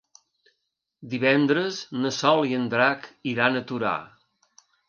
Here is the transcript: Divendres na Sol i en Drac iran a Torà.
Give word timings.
Divendres 1.11 1.77
na 2.05 2.13
Sol 2.21 2.43
i 2.53 2.57
en 2.61 2.67
Drac 2.75 3.09
iran 3.37 3.63
a 3.63 3.65
Torà. 3.73 3.97